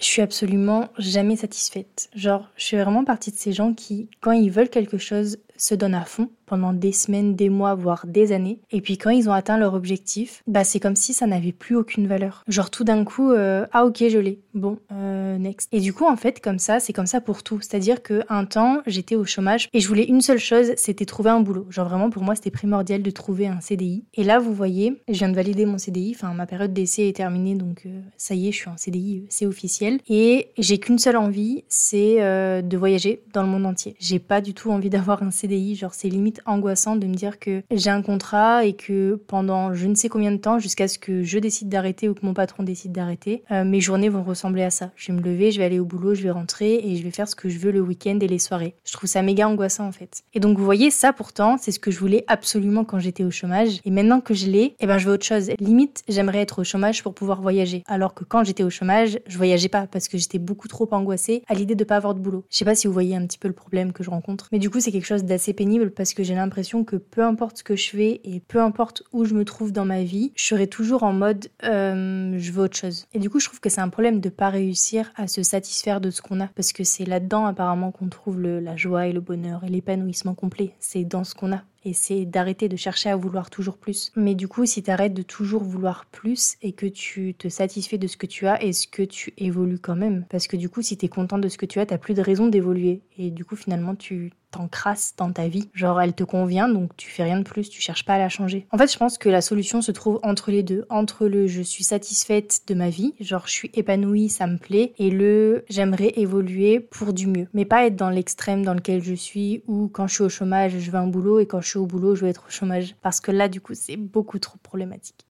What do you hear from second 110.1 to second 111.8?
suis au chômage, je veux un boulot, et quand je suis